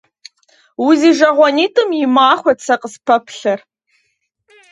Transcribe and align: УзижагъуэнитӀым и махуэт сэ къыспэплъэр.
УзижагъуэнитӀым 0.85 1.89
и 2.03 2.07
махуэт 2.15 2.59
сэ 2.65 2.75
къыспэплъэр. 2.81 3.59